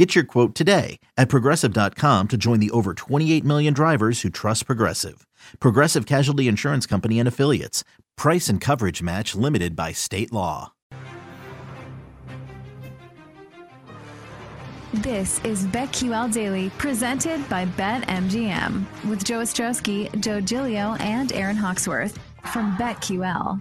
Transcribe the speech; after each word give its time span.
Get 0.00 0.14
your 0.14 0.24
quote 0.24 0.54
today 0.54 0.98
at 1.18 1.28
progressive.com 1.28 2.28
to 2.28 2.38
join 2.38 2.58
the 2.58 2.70
over 2.70 2.94
28 2.94 3.44
million 3.44 3.74
drivers 3.74 4.22
who 4.22 4.30
trust 4.30 4.64
Progressive. 4.64 5.26
Progressive 5.60 6.06
Casualty 6.06 6.48
Insurance 6.48 6.86
Company 6.86 7.18
and 7.18 7.28
Affiliates. 7.28 7.84
Price 8.16 8.48
and 8.48 8.62
coverage 8.62 9.02
match 9.02 9.34
limited 9.34 9.76
by 9.76 9.92
state 9.92 10.32
law. 10.32 10.72
This 14.94 15.38
is 15.44 15.66
BetQL 15.66 16.32
Daily, 16.32 16.70
presented 16.78 17.46
by 17.50 17.66
BetMGM, 17.66 18.86
with 19.06 19.22
Joe 19.22 19.40
Ostrowski, 19.40 20.18
Joe 20.18 20.40
Gilio, 20.40 20.98
and 20.98 21.30
Aaron 21.34 21.56
Hawksworth 21.56 22.18
from 22.50 22.74
BetQL. 22.78 23.60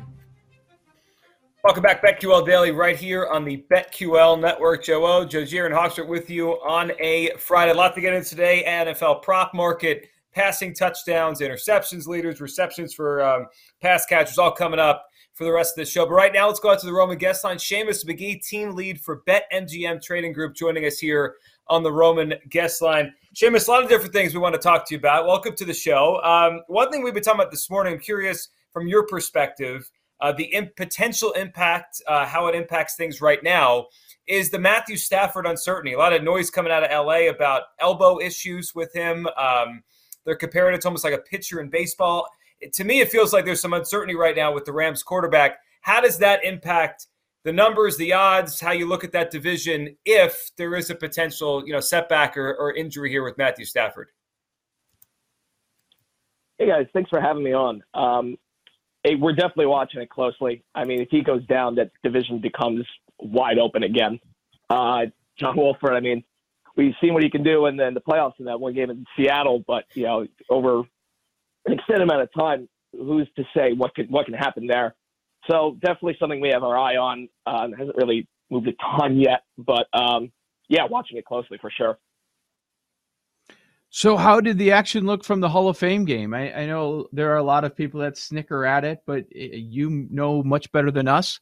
Welcome 1.61 1.83
back, 1.83 2.01
BetQL 2.01 2.45
Daily, 2.45 2.71
right 2.71 2.95
here 2.95 3.27
on 3.27 3.43
the 3.43 3.65
BetQL 3.69 4.39
Network. 4.39 4.81
Joe 4.81 5.05
O, 5.05 5.25
Joe 5.25 5.43
Gier, 5.43 5.65
and 5.65 5.75
Hawksworth 5.75 6.07
with 6.07 6.29
you 6.29 6.51
on 6.51 6.93
a 7.01 7.31
Friday. 7.37 7.73
A 7.73 7.75
lot 7.75 7.93
to 7.95 8.01
get 8.01 8.13
into 8.13 8.29
today. 8.29 8.63
NFL 8.65 9.23
prop 9.23 9.53
market, 9.53 10.07
passing 10.33 10.73
touchdowns, 10.73 11.41
interceptions, 11.41 12.07
leaders, 12.07 12.39
receptions 12.39 12.93
for 12.93 13.21
um, 13.21 13.45
pass 13.81 14.05
catchers, 14.05 14.37
all 14.37 14.53
coming 14.53 14.79
up 14.79 15.05
for 15.33 15.43
the 15.43 15.51
rest 15.51 15.77
of 15.77 15.83
the 15.83 15.91
show. 15.91 16.05
But 16.05 16.13
right 16.13 16.31
now, 16.31 16.47
let's 16.47 16.61
go 16.61 16.71
out 16.71 16.79
to 16.79 16.85
the 16.85 16.93
Roman 16.93 17.17
guest 17.17 17.43
line. 17.43 17.57
Seamus 17.57 18.05
McGee, 18.05 18.41
team 18.41 18.73
lead 18.73 19.01
for 19.01 19.21
BetMGM 19.27 20.01
Trading 20.01 20.31
Group, 20.31 20.55
joining 20.55 20.85
us 20.85 20.97
here 20.97 21.35
on 21.67 21.83
the 21.83 21.91
Roman 21.91 22.35
guest 22.49 22.81
line. 22.81 23.13
Seamus, 23.35 23.67
a 23.67 23.71
lot 23.71 23.83
of 23.83 23.89
different 23.89 24.13
things 24.13 24.33
we 24.33 24.39
want 24.39 24.55
to 24.55 24.61
talk 24.61 24.87
to 24.87 24.95
you 24.95 24.97
about. 24.99 25.27
Welcome 25.27 25.57
to 25.57 25.65
the 25.65 25.73
show. 25.73 26.21
Um, 26.23 26.61
one 26.67 26.89
thing 26.89 27.03
we've 27.03 27.13
been 27.13 27.21
talking 27.21 27.41
about 27.41 27.51
this 27.51 27.69
morning, 27.69 27.95
I'm 27.95 27.99
curious 27.99 28.47
from 28.71 28.87
your 28.87 29.05
perspective, 29.05 29.91
uh, 30.21 30.31
the 30.31 30.45
in- 30.45 30.71
potential 30.75 31.31
impact, 31.31 32.01
uh, 32.07 32.25
how 32.25 32.47
it 32.47 32.55
impacts 32.55 32.95
things 32.95 33.21
right 33.21 33.43
now, 33.43 33.87
is 34.27 34.49
the 34.49 34.59
Matthew 34.59 34.97
Stafford 34.97 35.45
uncertainty. 35.45 35.93
A 35.93 35.97
lot 35.97 36.13
of 36.13 36.23
noise 36.23 36.49
coming 36.49 36.71
out 36.71 36.83
of 36.83 37.05
LA 37.05 37.29
about 37.29 37.63
elbow 37.79 38.19
issues 38.19 38.75
with 38.75 38.93
him. 38.93 39.27
Um, 39.37 39.83
they're 40.25 40.35
comparing 40.35 40.75
it 40.75 40.81
to 40.81 40.87
almost 40.87 41.03
like 41.03 41.13
a 41.13 41.19
pitcher 41.19 41.59
in 41.61 41.69
baseball. 41.69 42.27
It, 42.59 42.73
to 42.73 42.83
me, 42.83 42.99
it 42.99 43.09
feels 43.09 43.33
like 43.33 43.45
there's 43.45 43.61
some 43.61 43.73
uncertainty 43.73 44.15
right 44.15 44.35
now 44.35 44.53
with 44.53 44.65
the 44.65 44.73
Rams 44.73 45.01
quarterback. 45.01 45.59
How 45.81 46.01
does 46.01 46.17
that 46.19 46.43
impact 46.43 47.07
the 47.43 47.53
numbers, 47.53 47.97
the 47.97 48.13
odds, 48.13 48.59
how 48.59 48.71
you 48.71 48.87
look 48.87 49.03
at 49.03 49.13
that 49.13 49.31
division 49.31 49.95
if 50.05 50.51
there 50.57 50.75
is 50.75 50.89
a 50.89 50.95
potential, 50.95 51.65
you 51.65 51.73
know, 51.73 51.79
setback 51.79 52.37
or, 52.37 52.53
or 52.55 52.73
injury 52.73 53.09
here 53.09 53.23
with 53.23 53.37
Matthew 53.37 53.65
Stafford? 53.65 54.09
Hey 56.57 56.67
guys, 56.67 56.87
thanks 56.91 57.09
for 57.09 57.21
having 57.21 57.43
me 57.43 57.53
on. 57.53 57.81
Um, 57.93 58.37
hey, 59.03 59.15
we're 59.15 59.33
definitely 59.33 59.67
watching 59.67 60.01
it 60.01 60.09
closely. 60.09 60.63
I 60.75 60.85
mean, 60.85 61.01
if 61.01 61.09
he 61.09 61.21
goes 61.21 61.45
down, 61.45 61.75
that 61.75 61.91
division 62.03 62.39
becomes 62.39 62.85
wide 63.19 63.57
open 63.57 63.83
again. 63.83 64.19
Uh, 64.69 65.05
John 65.37 65.55
Wolford, 65.55 65.93
I 65.93 65.99
mean, 65.99 66.23
we've 66.75 66.93
seen 67.01 67.13
what 67.13 67.23
he 67.23 67.29
can 67.29 67.43
do 67.43 67.65
in 67.67 67.77
the, 67.77 67.87
in 67.87 67.93
the 67.93 68.01
playoffs 68.01 68.39
in 68.39 68.45
that 68.45 68.59
one 68.59 68.73
game 68.73 68.89
in 68.89 69.05
Seattle, 69.15 69.63
but 69.65 69.85
you 69.93 70.03
know, 70.03 70.27
over 70.49 70.79
an 71.65 71.73
extended 71.73 72.03
amount 72.03 72.21
of 72.21 72.29
time, 72.33 72.67
who's 72.93 73.27
to 73.35 73.43
say 73.55 73.73
what 73.73 73.93
can 73.93 74.07
what 74.07 74.25
can 74.25 74.33
happen 74.33 74.67
there? 74.67 74.95
So 75.49 75.77
definitely 75.79 76.17
something 76.19 76.41
we 76.41 76.49
have 76.49 76.63
our 76.63 76.77
eye 76.77 76.97
on. 76.97 77.29
Uh, 77.45 77.67
hasn't 77.77 77.95
really 77.97 78.27
moved 78.49 78.67
a 78.67 78.73
ton 78.97 79.17
yet, 79.17 79.43
but 79.57 79.87
um, 79.93 80.31
yeah, 80.67 80.85
watching 80.89 81.17
it 81.17 81.25
closely 81.25 81.57
for 81.59 81.71
sure. 81.71 81.97
So, 83.91 84.17
how 84.17 84.39
did 84.39 84.59
the 84.59 84.71
action 84.71 85.05
look 85.05 85.23
from 85.23 85.39
the 85.39 85.49
Hall 85.49 85.67
of 85.67 85.77
Fame 85.77 86.05
game? 86.05 86.33
I, 86.33 86.53
I, 86.53 86.65
know 86.67 87.07
there 87.11 87.31
are 87.33 87.37
a 87.37 87.43
lot 87.43 87.63
of 87.63 87.75
people 87.75 88.01
that 88.01 88.17
snicker 88.17 88.63
at 88.63 88.83
it, 88.85 88.99
but 89.07 89.25
you 89.31 90.07
know 90.11 90.43
much 90.43 90.71
better 90.71 90.91
than 90.91 91.07
us 91.07 91.39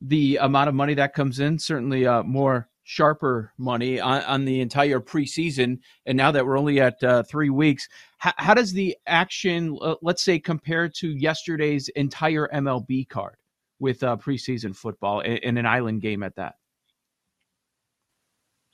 the 0.00 0.36
amount 0.36 0.68
of 0.68 0.76
money 0.76 0.94
that 0.94 1.12
comes 1.12 1.40
in. 1.40 1.58
Certainly, 1.58 2.06
uh, 2.06 2.22
more 2.22 2.68
sharper 2.84 3.52
money 3.58 3.98
on, 4.00 4.22
on, 4.22 4.44
the 4.44 4.60
entire 4.60 5.00
preseason. 5.00 5.78
And 6.06 6.16
now 6.16 6.30
that 6.30 6.46
we're 6.46 6.58
only 6.58 6.80
at 6.80 7.02
uh, 7.02 7.24
three 7.24 7.50
weeks, 7.50 7.88
how, 8.18 8.32
how, 8.36 8.54
does 8.54 8.72
the 8.72 8.96
action, 9.06 9.76
uh, 9.82 9.96
let's 10.00 10.22
say, 10.22 10.38
compare 10.38 10.88
to 10.88 11.08
yesterday's 11.08 11.88
entire 11.90 12.48
MLB 12.54 13.08
card 13.08 13.36
with 13.80 14.02
uh, 14.04 14.16
preseason 14.16 14.74
football 14.74 15.20
and, 15.20 15.58
an 15.58 15.66
island 15.66 16.00
game 16.00 16.22
at 16.22 16.36
that? 16.36 16.54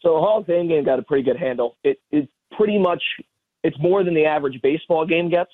So, 0.00 0.10
Hall 0.20 0.40
of 0.40 0.46
Fame 0.46 0.68
game 0.68 0.84
got 0.84 0.98
a 0.98 1.02
pretty 1.02 1.24
good 1.24 1.38
handle. 1.38 1.78
It, 1.82 1.98
it 2.12 2.28
pretty 2.56 2.78
much 2.78 3.02
it's 3.62 3.78
more 3.78 4.04
than 4.04 4.14
the 4.14 4.26
average 4.26 4.60
baseball 4.62 5.06
game 5.06 5.30
gets. 5.30 5.50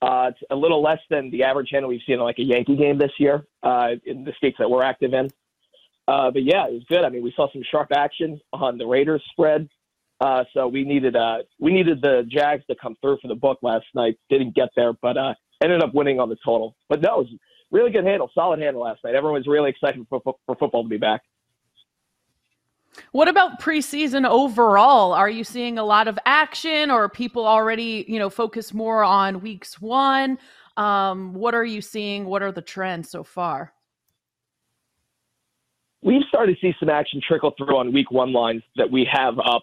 Uh, 0.00 0.30
it's 0.30 0.40
a 0.50 0.56
little 0.56 0.82
less 0.82 0.98
than 1.10 1.30
the 1.30 1.44
average 1.44 1.68
handle 1.70 1.88
we've 1.88 2.00
seen 2.06 2.16
in 2.16 2.20
like 2.20 2.38
a 2.38 2.42
Yankee 2.42 2.76
game 2.76 2.98
this 2.98 3.12
year 3.18 3.46
uh, 3.62 3.90
in 4.04 4.24
the 4.24 4.32
states 4.36 4.56
that 4.58 4.68
we're 4.68 4.82
active 4.82 5.12
in. 5.14 5.28
Uh, 6.08 6.30
but 6.30 6.42
yeah, 6.42 6.66
it 6.66 6.72
was 6.72 6.82
good. 6.88 7.04
I 7.04 7.08
mean, 7.08 7.22
we 7.22 7.32
saw 7.36 7.50
some 7.52 7.62
sharp 7.70 7.92
action 7.94 8.40
on 8.52 8.78
the 8.78 8.86
Raiders 8.86 9.22
spread. 9.30 9.68
Uh, 10.20 10.44
so 10.54 10.68
we 10.68 10.84
needed 10.84 11.16
uh, 11.16 11.38
we 11.58 11.72
needed 11.72 12.00
the 12.00 12.22
Jags 12.28 12.64
to 12.70 12.76
come 12.80 12.96
through 13.00 13.18
for 13.20 13.28
the 13.28 13.34
book 13.34 13.58
last 13.62 13.86
night. 13.94 14.18
Didn't 14.30 14.54
get 14.54 14.68
there, 14.76 14.92
but 14.92 15.16
uh, 15.16 15.34
ended 15.62 15.82
up 15.82 15.94
winning 15.94 16.20
on 16.20 16.28
the 16.28 16.36
total. 16.44 16.76
But 16.88 17.00
no, 17.00 17.14
it 17.14 17.18
was 17.18 17.28
really 17.72 17.90
good 17.90 18.04
handle, 18.04 18.30
solid 18.34 18.60
handle 18.60 18.82
last 18.82 19.00
night. 19.04 19.14
Everyone 19.14 19.38
was 19.38 19.46
really 19.46 19.70
excited 19.70 20.06
for, 20.08 20.20
for 20.20 20.56
football 20.56 20.84
to 20.84 20.88
be 20.88 20.98
back. 20.98 21.22
What 23.12 23.28
about 23.28 23.60
preseason 23.60 24.26
overall? 24.26 25.12
Are 25.12 25.28
you 25.28 25.44
seeing 25.44 25.78
a 25.78 25.84
lot 25.84 26.08
of 26.08 26.18
action 26.24 26.90
or 26.90 27.10
people 27.10 27.46
already, 27.46 28.06
you 28.08 28.18
know, 28.18 28.30
focus 28.30 28.72
more 28.72 29.04
on 29.04 29.42
weeks 29.42 29.78
one? 29.80 30.38
Um, 30.78 31.34
what 31.34 31.54
are 31.54 31.64
you 31.64 31.82
seeing? 31.82 32.24
What 32.24 32.42
are 32.42 32.50
the 32.50 32.62
trends 32.62 33.10
so 33.10 33.22
far? 33.22 33.74
We've 36.02 36.22
started 36.26 36.56
to 36.56 36.60
see 36.60 36.74
some 36.80 36.88
action 36.88 37.20
trickle 37.26 37.52
through 37.56 37.76
on 37.76 37.92
week 37.92 38.10
one 38.10 38.32
lines 38.32 38.62
that 38.76 38.90
we 38.90 39.06
have 39.12 39.38
up. 39.38 39.62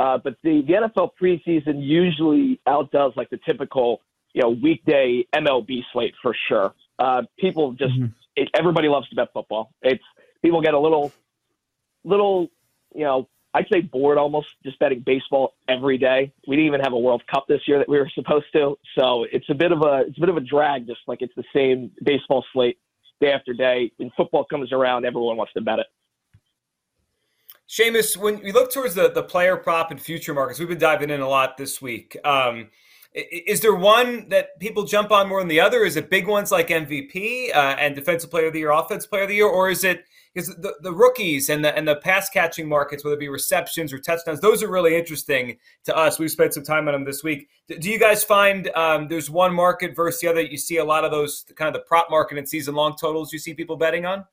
Uh, 0.00 0.18
but 0.18 0.34
the, 0.42 0.62
the 0.66 0.72
NFL 0.72 1.10
preseason 1.20 1.80
usually 1.80 2.60
outdoes 2.66 3.12
like 3.16 3.30
the 3.30 3.38
typical, 3.46 4.00
you 4.34 4.42
know, 4.42 4.50
weekday 4.50 5.24
MLB 5.34 5.82
slate 5.92 6.14
for 6.20 6.34
sure. 6.48 6.74
Uh, 6.98 7.22
people 7.38 7.72
just, 7.72 7.94
mm-hmm. 7.94 8.06
it, 8.34 8.48
everybody 8.58 8.88
loves 8.88 9.08
to 9.08 9.14
bet 9.14 9.28
football. 9.32 9.72
It's, 9.82 10.02
people 10.42 10.60
get 10.60 10.74
a 10.74 10.78
little, 10.80 11.12
little 12.04 12.50
you 12.94 13.04
know, 13.04 13.28
I'd 13.54 13.66
say 13.72 13.80
bored 13.80 14.18
almost 14.18 14.48
just 14.64 14.78
betting 14.78 15.00
baseball 15.00 15.54
every 15.68 15.98
day. 15.98 16.32
We 16.46 16.56
didn't 16.56 16.66
even 16.66 16.80
have 16.80 16.92
a 16.92 16.98
World 16.98 17.22
Cup 17.26 17.46
this 17.48 17.62
year 17.66 17.78
that 17.78 17.88
we 17.88 17.98
were 17.98 18.10
supposed 18.14 18.46
to, 18.52 18.78
so 18.98 19.24
it's 19.32 19.48
a 19.48 19.54
bit 19.54 19.72
of 19.72 19.82
a 19.82 20.04
it's 20.06 20.18
a 20.18 20.20
bit 20.20 20.28
of 20.28 20.36
a 20.36 20.40
drag. 20.40 20.86
Just 20.86 21.00
like 21.06 21.22
it's 21.22 21.34
the 21.34 21.44
same 21.54 21.90
baseball 22.04 22.44
slate 22.52 22.78
day 23.20 23.32
after 23.32 23.52
day. 23.52 23.90
When 23.96 24.10
football 24.16 24.44
comes 24.44 24.72
around, 24.72 25.06
everyone 25.06 25.36
wants 25.36 25.52
to 25.54 25.60
bet 25.60 25.78
it. 25.78 25.86
Seamus, 27.68 28.16
when 28.16 28.40
we 28.42 28.52
look 28.52 28.72
towards 28.72 28.94
the, 28.94 29.10
the 29.10 29.22
player 29.22 29.56
prop 29.56 29.90
and 29.90 30.00
future 30.00 30.32
markets, 30.32 30.58
we've 30.58 30.68
been 30.68 30.78
diving 30.78 31.10
in 31.10 31.20
a 31.20 31.28
lot 31.28 31.58
this 31.58 31.82
week. 31.82 32.16
Um, 32.24 32.70
is 33.14 33.60
there 33.60 33.74
one 33.74 34.28
that 34.28 34.58
people 34.60 34.84
jump 34.84 35.10
on 35.10 35.28
more 35.28 35.40
than 35.40 35.48
the 35.48 35.60
other? 35.60 35.84
Is 35.84 35.96
it 35.96 36.10
big 36.10 36.26
ones 36.26 36.52
like 36.52 36.68
MVP 36.68 37.50
uh, 37.54 37.76
and 37.78 37.94
Defensive 37.94 38.30
Player 38.30 38.48
of 38.48 38.52
the 38.52 38.58
Year, 38.60 38.70
Offensive 38.70 39.10
Player 39.10 39.22
of 39.22 39.28
the 39.28 39.36
Year, 39.36 39.46
or 39.46 39.70
is 39.70 39.82
it 39.82 40.04
because 40.34 40.54
the, 40.56 40.74
the 40.82 40.92
rookies 40.92 41.48
and 41.48 41.64
the 41.64 41.76
and 41.76 41.88
the 41.88 41.96
pass 41.96 42.28
catching 42.28 42.68
markets, 42.68 43.04
whether 43.04 43.16
it 43.16 43.20
be 43.20 43.28
receptions 43.28 43.92
or 43.92 43.98
touchdowns, 43.98 44.40
those 44.40 44.62
are 44.62 44.70
really 44.70 44.94
interesting 44.94 45.56
to 45.84 45.96
us. 45.96 46.18
We've 46.18 46.30
spent 46.30 46.54
some 46.54 46.64
time 46.64 46.86
on 46.86 46.92
them 46.92 47.04
this 47.04 47.24
week. 47.24 47.48
Do 47.66 47.90
you 47.90 47.98
guys 47.98 48.22
find 48.22 48.68
um, 48.76 49.08
there's 49.08 49.30
one 49.30 49.54
market 49.54 49.96
versus 49.96 50.20
the 50.20 50.28
other? 50.28 50.42
You 50.42 50.58
see 50.58 50.76
a 50.76 50.84
lot 50.84 51.04
of 51.04 51.10
those 51.10 51.44
kind 51.56 51.68
of 51.68 51.72
the 51.74 51.86
prop 51.86 52.10
market 52.10 52.38
and 52.38 52.48
season 52.48 52.74
long 52.74 52.94
totals. 53.00 53.32
You 53.32 53.38
see 53.38 53.54
people 53.54 53.76
betting 53.76 54.04
on. 54.04 54.24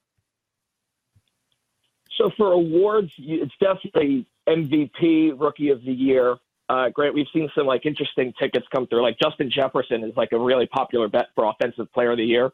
So 2.17 2.29
for 2.37 2.51
awards, 2.53 3.11
it's 3.17 3.53
definitely 3.59 4.25
MVP, 4.47 5.39
Rookie 5.39 5.69
of 5.69 5.83
the 5.83 5.91
Year. 5.91 6.37
Uh, 6.67 6.89
Grant, 6.89 7.13
we've 7.13 7.27
seen 7.33 7.49
some 7.55 7.67
like 7.67 7.85
interesting 7.85 8.33
tickets 8.39 8.65
come 8.73 8.87
through. 8.87 9.01
Like 9.01 9.17
Justin 9.21 9.51
Jefferson 9.51 10.03
is 10.03 10.13
like 10.15 10.31
a 10.31 10.39
really 10.39 10.65
popular 10.67 11.07
bet 11.07 11.27
for 11.35 11.45
Offensive 11.45 11.91
Player 11.93 12.11
of 12.11 12.17
the 12.17 12.25
Year. 12.25 12.51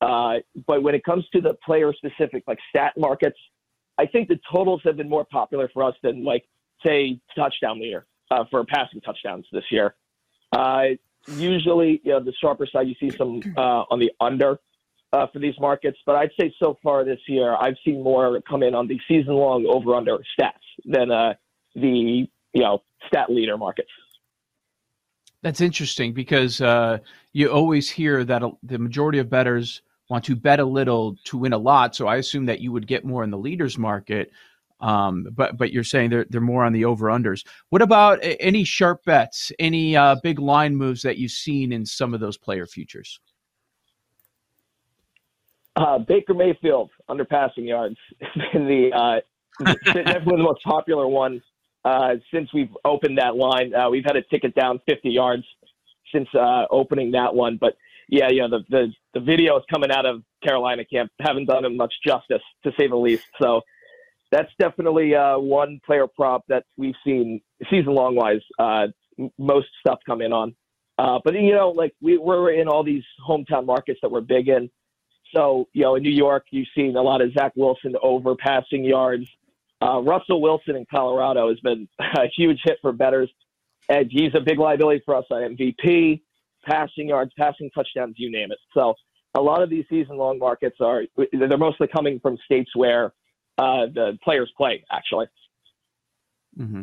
Uh, 0.00 0.34
but 0.66 0.82
when 0.82 0.94
it 0.94 1.04
comes 1.04 1.24
to 1.32 1.40
the 1.40 1.54
player 1.64 1.92
specific, 1.92 2.44
like 2.46 2.58
stat 2.70 2.94
markets, 2.96 3.38
I 3.96 4.06
think 4.06 4.28
the 4.28 4.38
totals 4.52 4.80
have 4.84 4.96
been 4.96 5.08
more 5.08 5.24
popular 5.24 5.68
for 5.72 5.82
us 5.84 5.94
than 6.02 6.24
like 6.24 6.44
say 6.84 7.20
touchdown 7.36 7.80
leader 7.80 8.06
uh, 8.30 8.44
for 8.50 8.64
passing 8.64 9.00
touchdowns 9.00 9.46
this 9.52 9.64
year. 9.70 9.94
Uh, 10.52 10.84
usually, 11.26 12.00
you 12.04 12.12
know, 12.12 12.20
the 12.20 12.32
sharper 12.40 12.66
side, 12.66 12.86
you 12.88 12.94
see 13.00 13.14
some 13.16 13.40
uh, 13.56 13.84
on 13.90 13.98
the 13.98 14.10
under 14.20 14.58
uh, 15.12 15.26
for 15.32 15.38
these 15.38 15.58
markets, 15.58 15.98
but 16.06 16.16
I'd 16.16 16.30
say 16.38 16.54
so 16.58 16.78
far 16.82 17.04
this 17.04 17.20
year, 17.26 17.56
I've 17.56 17.76
seen 17.84 18.02
more 18.02 18.40
come 18.42 18.62
in 18.62 18.74
on 18.74 18.86
the 18.86 19.00
season 19.08 19.34
long 19.34 19.66
over 19.66 19.94
under 19.94 20.18
stats 20.38 20.52
than 20.84 21.10
uh, 21.10 21.34
the 21.74 22.28
you 22.58 22.64
know 22.64 22.82
stat 23.06 23.30
leader 23.30 23.56
markets. 23.56 23.88
That's 25.42 25.60
interesting 25.60 26.12
because 26.12 26.60
you 27.32 27.48
always 27.48 27.88
hear 27.88 28.24
that 28.24 28.42
the 28.64 28.78
majority 28.78 29.20
of 29.20 29.30
bettors 29.30 29.82
want 30.10 30.24
to 30.24 30.34
bet 30.34 30.58
a 30.58 30.64
little 30.64 31.16
to 31.24 31.38
win 31.38 31.52
a 31.52 31.58
lot. 31.58 31.94
So 31.94 32.08
I 32.08 32.16
assume 32.16 32.46
that 32.46 32.60
you 32.60 32.72
would 32.72 32.88
get 32.88 33.04
more 33.04 33.22
in 33.22 33.30
the 33.30 33.38
leaders 33.38 33.78
market. 33.78 34.32
Um, 34.80 35.28
but 35.32 35.56
but 35.56 35.72
you're 35.72 35.84
saying 35.84 36.10
they're 36.10 36.26
they're 36.30 36.40
more 36.40 36.64
on 36.64 36.72
the 36.72 36.84
over 36.84 37.06
unders. 37.06 37.44
What 37.70 37.82
about 37.82 38.18
any 38.22 38.64
sharp 38.64 39.04
bets? 39.04 39.52
Any 39.58 39.96
uh, 39.96 40.16
big 40.22 40.38
line 40.38 40.74
moves 40.76 41.02
that 41.02 41.18
you've 41.18 41.32
seen 41.32 41.72
in 41.72 41.84
some 41.84 42.14
of 42.14 42.20
those 42.20 42.36
player 42.36 42.66
futures? 42.66 43.20
Uh, 45.76 45.98
Baker 45.98 46.34
Mayfield 46.34 46.90
under 47.08 47.24
passing 47.24 47.64
yards 47.64 47.96
has 48.20 48.52
been 48.52 48.66
the 48.66 48.90
uh, 48.92 49.20
definitely 49.84 50.36
the 50.36 50.42
most 50.42 50.62
popular 50.64 51.08
one 51.08 51.42
uh, 51.84 52.14
since 52.32 52.52
we've 52.52 52.74
opened 52.84 53.18
that 53.18 53.36
line. 53.36 53.74
Uh, 53.74 53.88
we've 53.90 54.04
had 54.04 54.16
a 54.16 54.22
ticket 54.22 54.54
down 54.54 54.80
50 54.88 55.10
yards 55.10 55.44
since 56.12 56.28
uh, 56.34 56.64
opening 56.70 57.12
that 57.12 57.34
one, 57.34 57.56
but 57.60 57.76
yeah, 58.08 58.28
you 58.30 58.40
know 58.40 58.48
the 58.48 58.64
the 58.70 58.92
the 59.14 59.20
videos 59.20 59.60
coming 59.72 59.90
out 59.90 60.06
of 60.06 60.22
Carolina 60.42 60.84
camp 60.84 61.10
haven't 61.20 61.46
done 61.46 61.64
him 61.64 61.76
much 61.76 61.92
justice 62.04 62.42
to 62.64 62.72
say 62.78 62.88
the 62.88 62.96
least. 62.96 63.24
So 63.40 63.60
that's 64.30 64.50
definitely 64.58 65.14
uh, 65.14 65.38
one 65.38 65.80
player 65.84 66.06
prop 66.06 66.44
that 66.48 66.64
we've 66.76 66.94
seen 67.04 67.40
season 67.70 67.94
long 67.94 68.14
wise. 68.14 68.40
Uh, 68.58 68.86
most 69.38 69.68
stuff 69.80 69.98
come 70.06 70.22
in 70.22 70.32
on, 70.32 70.54
but 70.96 71.34
you 71.34 71.52
know, 71.52 71.70
like 71.70 71.92
we, 72.00 72.16
we're 72.16 72.52
in 72.52 72.66
all 72.66 72.82
these 72.82 73.04
hometown 73.28 73.66
markets 73.66 73.98
that 74.02 74.10
we're 74.10 74.22
big 74.22 74.48
in. 74.48 74.70
So 75.34 75.68
you 75.74 75.82
know, 75.82 75.96
in 75.96 76.02
New 76.02 76.10
York, 76.10 76.46
you've 76.50 76.68
seen 76.74 76.96
a 76.96 77.02
lot 77.02 77.20
of 77.20 77.32
Zach 77.34 77.52
Wilson 77.56 77.94
over 78.02 78.36
passing 78.36 78.84
yards. 78.84 79.28
Uh, 79.80 80.00
Russell 80.00 80.40
Wilson 80.40 80.76
in 80.76 80.84
Colorado 80.90 81.48
has 81.48 81.60
been 81.60 81.88
a 82.00 82.26
huge 82.36 82.58
hit 82.64 82.78
for 82.82 82.92
bettors, 82.92 83.30
and 83.88 84.08
he's 84.10 84.32
a 84.34 84.40
big 84.40 84.58
liability 84.58 85.02
for 85.04 85.14
us 85.14 85.24
on 85.30 85.56
MVP, 85.56 86.20
passing 86.68 87.08
yards, 87.08 87.32
passing 87.38 87.70
touchdowns, 87.74 88.14
you 88.18 88.30
name 88.30 88.50
it. 88.52 88.58
So 88.74 88.94
a 89.36 89.40
lot 89.40 89.62
of 89.62 89.70
these 89.70 89.84
season 89.88 90.16
long 90.16 90.38
markets 90.38 90.76
are 90.80 91.02
they're 91.32 91.58
mostly 91.58 91.86
coming 91.86 92.18
from 92.20 92.36
states 92.44 92.70
where 92.74 93.12
uh, 93.58 93.86
the 93.92 94.18
players 94.22 94.50
play, 94.56 94.84
actually. 94.90 95.26
Mm-hmm. 96.58 96.82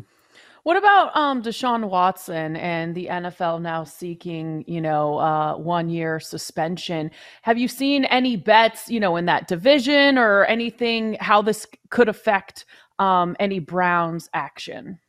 What 0.63 0.77
about 0.77 1.15
um, 1.15 1.44
Deshaun 1.44 1.89
Watson 1.89 2.56
and 2.56 2.95
the 2.95 3.06
NFL 3.06 3.62
now 3.62 3.83
seeking, 3.83 4.63
you 4.65 4.81
know, 4.81 5.19
uh, 5.19 5.56
one 5.57 5.89
year 5.89 6.19
suspension? 6.19 7.12
Have 7.44 7.59
you 7.59 7.68
seen 7.68 8.06
any 8.06 8.36
bets, 8.36 8.89
you 8.89 9.00
know, 9.00 9.15
in 9.15 9.25
that 9.25 9.48
division 9.48 10.18
or 10.18 10.44
anything? 10.45 11.18
How 11.19 11.44
this 11.44 11.68
could 11.91 12.09
affect 12.09 12.65
um, 13.00 13.36
any 13.39 13.59
Browns 13.59 14.30
action? 14.33 15.00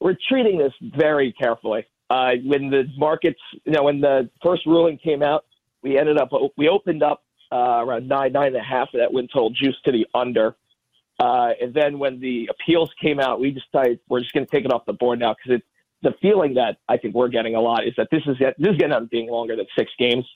We're 0.00 0.16
treating 0.28 0.58
this 0.58 0.72
very 0.96 1.32
carefully. 1.32 1.86
Uh, 2.10 2.32
when 2.44 2.70
the 2.70 2.84
markets, 2.98 3.40
you 3.64 3.72
know, 3.72 3.84
when 3.84 4.00
the 4.00 4.28
first 4.42 4.66
ruling 4.66 4.98
came 4.98 5.22
out, 5.22 5.46
we 5.82 5.98
ended 5.98 6.18
up 6.18 6.30
we 6.56 6.68
opened 6.68 7.02
up 7.02 7.22
uh, 7.52 7.82
around 7.84 8.08
nine, 8.08 8.32
nine 8.32 8.48
and 8.48 8.56
a 8.56 8.62
half 8.62 8.88
of 8.92 9.00
that 9.00 9.12
win 9.12 9.28
total 9.28 9.50
juice 9.50 9.76
to 9.84 9.92
the 9.92 10.06
under. 10.14 10.56
Uh, 11.20 11.50
and 11.60 11.72
then 11.72 11.98
when 11.98 12.20
the 12.20 12.50
appeals 12.50 12.90
came 13.00 13.20
out, 13.20 13.40
we 13.40 13.50
decided 13.50 14.00
we're 14.08 14.20
just 14.20 14.32
going 14.32 14.44
to 14.44 14.50
take 14.50 14.64
it 14.64 14.72
off 14.72 14.84
the 14.84 14.92
board 14.92 15.18
now 15.20 15.34
because 15.34 15.58
it's 15.58 15.66
the 16.02 16.12
feeling 16.20 16.54
that 16.54 16.78
I 16.88 16.96
think 16.96 17.14
we're 17.14 17.28
getting 17.28 17.54
a 17.54 17.60
lot 17.60 17.86
is 17.86 17.94
that 17.96 18.08
this 18.10 18.22
is 18.26 18.36
this 18.38 18.54
is 18.58 18.76
going 18.76 18.90
to 18.90 18.96
end 18.96 19.04
up 19.04 19.10
being 19.10 19.30
longer 19.30 19.56
than 19.56 19.66
six 19.76 19.90
games. 19.98 20.26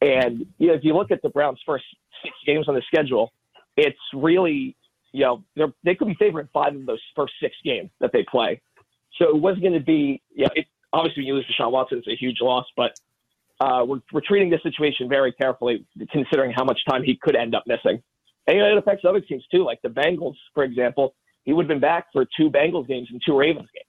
And 0.00 0.46
you 0.58 0.68
know, 0.68 0.74
if 0.74 0.84
you 0.84 0.94
look 0.94 1.10
at 1.10 1.22
the 1.22 1.28
Browns' 1.28 1.60
first 1.64 1.84
six 2.22 2.34
games 2.44 2.68
on 2.68 2.74
the 2.74 2.82
schedule, 2.86 3.32
it's 3.76 3.98
really 4.12 4.76
you 5.12 5.24
know 5.24 5.44
they're, 5.56 5.72
they 5.84 5.94
could 5.94 6.08
be 6.08 6.14
favoring 6.14 6.48
five 6.52 6.74
of 6.74 6.86
those 6.86 7.02
first 7.16 7.34
six 7.40 7.54
games 7.64 7.90
that 8.00 8.12
they 8.12 8.24
play. 8.30 8.60
So 9.18 9.28
it 9.28 9.36
wasn't 9.36 9.62
going 9.62 9.74
to 9.74 9.80
be 9.80 10.22
you 10.34 10.44
know 10.44 10.50
it, 10.54 10.66
obviously 10.92 11.22
when 11.22 11.26
you 11.28 11.34
lose 11.34 11.46
Sean 11.56 11.72
Watson, 11.72 11.98
it's 11.98 12.08
a 12.08 12.16
huge 12.16 12.38
loss, 12.40 12.66
but 12.76 12.98
uh, 13.60 13.84
we're, 13.86 14.00
we're 14.12 14.20
treating 14.20 14.50
this 14.50 14.62
situation 14.62 15.08
very 15.08 15.32
carefully, 15.32 15.84
considering 16.12 16.52
how 16.56 16.64
much 16.64 16.80
time 16.88 17.02
he 17.02 17.16
could 17.20 17.34
end 17.34 17.54
up 17.54 17.64
missing. 17.66 18.00
And 18.46 18.56
you 18.56 18.62
know, 18.62 18.72
it 18.72 18.78
affects 18.78 19.04
other 19.04 19.20
teams 19.20 19.44
too, 19.50 19.64
like 19.64 19.80
the 19.82 19.88
Bengals, 19.88 20.36
for 20.54 20.64
example. 20.64 21.14
He 21.44 21.52
would 21.52 21.64
have 21.64 21.68
been 21.68 21.80
back 21.80 22.06
for 22.12 22.26
two 22.36 22.50
Bengals 22.50 22.86
games 22.86 23.08
and 23.10 23.20
two 23.24 23.36
Ravens 23.36 23.68
games. 23.74 23.87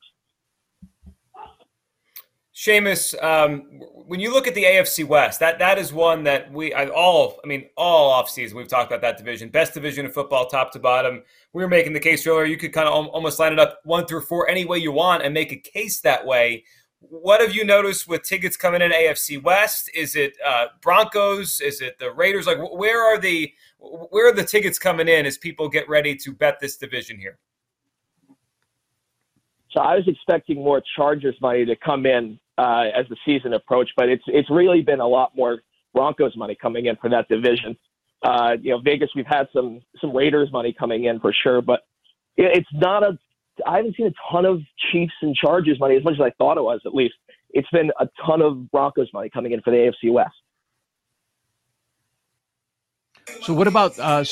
Seamus, 2.59 3.15
um, 3.23 3.61
when 4.05 4.19
you 4.19 4.33
look 4.33 4.45
at 4.45 4.53
the 4.53 4.65
AFC 4.65 5.07
West, 5.07 5.39
that 5.39 5.59
that 5.59 5.77
is 5.77 5.93
one 5.93 6.25
that 6.25 6.51
we 6.51 6.73
I, 6.73 6.87
all 6.87 7.39
I 7.41 7.47
mean 7.47 7.69
all 7.77 8.21
offseason 8.21 8.55
we've 8.55 8.67
talked 8.67 8.91
about 8.91 8.99
that 8.99 9.17
division, 9.17 9.47
best 9.47 9.73
division 9.73 10.05
of 10.05 10.13
football, 10.13 10.45
top 10.45 10.73
to 10.73 10.79
bottom. 10.79 11.23
We 11.53 11.63
were 11.63 11.69
making 11.69 11.93
the 11.93 12.01
case 12.01 12.27
earlier. 12.27 12.43
You 12.43 12.57
could 12.57 12.73
kind 12.73 12.89
of 12.89 12.93
almost 12.93 13.39
line 13.39 13.53
it 13.53 13.59
up 13.59 13.79
one 13.85 14.05
through 14.05 14.23
four 14.23 14.49
any 14.49 14.65
way 14.65 14.77
you 14.77 14.91
want 14.91 15.23
and 15.23 15.33
make 15.33 15.53
a 15.53 15.55
case 15.55 16.01
that 16.01 16.25
way. 16.25 16.65
What 16.99 17.39
have 17.39 17.55
you 17.55 17.63
noticed 17.63 18.09
with 18.09 18.23
tickets 18.23 18.57
coming 18.57 18.81
in 18.81 18.91
AFC 18.91 19.41
West? 19.41 19.89
Is 19.95 20.17
it 20.17 20.33
uh, 20.45 20.65
Broncos? 20.81 21.61
Is 21.61 21.79
it 21.79 21.97
the 21.97 22.11
Raiders? 22.11 22.45
Like, 22.45 22.57
where 22.73 23.01
are 23.01 23.17
the 23.17 23.53
where 23.77 24.27
are 24.27 24.35
the 24.35 24.43
tickets 24.43 24.77
coming 24.77 25.07
in 25.07 25.25
as 25.25 25.37
people 25.37 25.69
get 25.69 25.87
ready 25.87 26.13
to 26.13 26.33
bet 26.33 26.59
this 26.59 26.75
division 26.75 27.17
here? 27.17 27.39
So 29.71 29.81
I 29.81 29.95
was 29.95 30.07
expecting 30.07 30.57
more 30.57 30.81
Chargers 30.95 31.35
money 31.41 31.65
to 31.65 31.75
come 31.75 32.05
in 32.05 32.39
uh, 32.57 32.85
as 32.95 33.07
the 33.09 33.17
season 33.25 33.53
approached, 33.53 33.93
but 33.95 34.09
it's 34.09 34.23
it's 34.27 34.49
really 34.49 34.81
been 34.81 34.99
a 34.99 35.07
lot 35.07 35.35
more 35.35 35.61
Broncos 35.93 36.35
money 36.35 36.57
coming 36.59 36.87
in 36.87 36.95
for 36.97 37.09
that 37.09 37.27
division. 37.27 37.77
Uh, 38.23 38.57
you 38.61 38.71
know, 38.71 38.79
Vegas, 38.79 39.09
we've 39.15 39.27
had 39.27 39.47
some 39.53 39.81
some 40.01 40.15
Raiders 40.15 40.51
money 40.51 40.75
coming 40.77 41.05
in 41.05 41.19
for 41.19 41.33
sure, 41.33 41.61
but 41.61 41.81
it's 42.35 42.69
not 42.73 43.03
a 43.03 43.17
I 43.65 43.77
haven't 43.77 43.95
seen 43.95 44.07
a 44.07 44.13
ton 44.31 44.45
of 44.45 44.61
Chiefs 44.91 45.13
and 45.21 45.35
Chargers 45.35 45.79
money 45.79 45.95
as 45.95 46.03
much 46.03 46.13
as 46.15 46.21
I 46.21 46.31
thought 46.37 46.57
it 46.57 46.63
was. 46.63 46.81
At 46.85 46.93
least 46.93 47.15
it's 47.51 47.69
been 47.71 47.91
a 47.99 48.07
ton 48.25 48.41
of 48.41 48.71
Broncos 48.71 49.09
money 49.13 49.29
coming 49.29 49.51
in 49.51 49.61
for 49.61 49.71
the 49.71 49.77
AFC 49.77 50.11
West. 50.11 50.33
So 53.41 53.53
what 53.53 53.67
about 53.67 53.97
uh, 53.99 54.23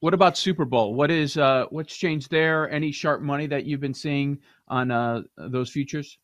what 0.00 0.14
about 0.14 0.36
Super 0.36 0.64
Bowl? 0.64 0.94
What 0.94 1.10
is 1.10 1.36
uh, 1.36 1.66
what's 1.70 1.94
changed 1.94 2.30
there? 2.30 2.70
Any 2.70 2.90
sharp 2.90 3.20
money 3.22 3.46
that 3.46 3.64
you've 3.64 3.80
been 3.80 3.94
seeing 3.94 4.38
on 4.68 4.90
uh, 4.90 5.22
those 5.36 5.70
futures? 5.70 6.18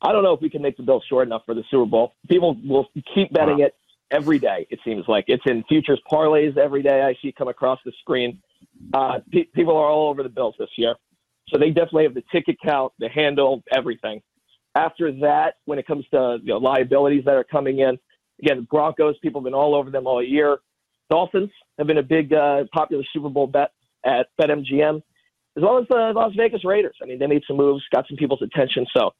I 0.00 0.12
don't 0.12 0.22
know 0.22 0.32
if 0.32 0.40
we 0.40 0.48
can 0.48 0.62
make 0.62 0.76
the 0.76 0.82
bill 0.82 1.02
short 1.08 1.26
enough 1.26 1.42
for 1.44 1.54
the 1.54 1.64
Super 1.70 1.86
Bowl. 1.86 2.14
People 2.28 2.56
will 2.64 2.86
keep 3.14 3.32
betting 3.32 3.58
wow. 3.58 3.66
it 3.66 3.74
every 4.10 4.38
day. 4.38 4.66
It 4.70 4.78
seems 4.84 5.04
like 5.08 5.24
it's 5.28 5.42
in 5.46 5.64
futures 5.68 6.00
parlays 6.10 6.56
every 6.56 6.82
day. 6.82 7.02
I 7.02 7.14
see 7.20 7.32
come 7.36 7.48
across 7.48 7.80
the 7.84 7.92
screen. 8.00 8.40
Uh, 8.94 9.18
pe- 9.30 9.44
people 9.54 9.76
are 9.76 9.88
all 9.88 10.08
over 10.08 10.22
the 10.22 10.28
Bills 10.28 10.54
this 10.58 10.70
year. 10.76 10.94
So 11.48 11.58
they 11.58 11.68
definitely 11.68 12.04
have 12.04 12.14
the 12.14 12.24
ticket 12.30 12.56
count, 12.64 12.92
the 12.98 13.08
handle, 13.08 13.62
everything. 13.74 14.22
After 14.74 15.10
that, 15.20 15.54
when 15.64 15.78
it 15.78 15.86
comes 15.86 16.04
to 16.12 16.38
you 16.42 16.48
know, 16.48 16.58
liabilities 16.58 17.24
that 17.24 17.34
are 17.34 17.44
coming 17.44 17.80
in, 17.80 17.98
again, 18.42 18.66
Broncos, 18.70 19.16
people 19.18 19.40
have 19.40 19.44
been 19.44 19.54
all 19.54 19.74
over 19.74 19.90
them 19.90 20.06
all 20.06 20.22
year. 20.22 20.58
Dolphins 21.10 21.50
have 21.78 21.86
been 21.86 21.98
a 21.98 22.02
big, 22.02 22.32
uh, 22.32 22.64
popular 22.72 23.02
Super 23.12 23.28
Bowl 23.28 23.46
bet 23.46 23.70
at 24.04 24.26
BetMGM, 24.40 24.96
as 25.56 25.62
well 25.62 25.78
as 25.78 25.86
the 25.88 26.12
Las 26.14 26.32
Vegas 26.36 26.64
Raiders. 26.64 26.96
I 27.02 27.06
mean, 27.06 27.18
they 27.18 27.26
made 27.26 27.42
some 27.46 27.56
moves, 27.56 27.82
got 27.94 28.06
some 28.08 28.16
people's 28.16 28.42
attention. 28.42 28.86
So 28.96 29.10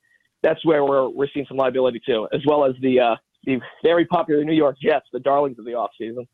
that's 0.43 0.65
where 0.65 0.85
we're, 0.85 1.09
we're 1.09 1.29
seeing 1.33 1.47
some 1.49 1.57
liability 1.57 2.01
too, 2.05 2.29
as 2.33 2.41
well 2.47 2.65
as 2.65 2.75
the, 2.81 3.01
uh, 3.01 3.17
the 3.45 3.61
very 3.83 4.07
popular 4.07 4.45
New 4.45 4.55
York 4.55 4.77
Jets, 4.81 5.07
the 5.13 5.21
darlings 5.21 5.59
of 5.59 5.65
the 5.65 5.73
offseason. 5.73 6.27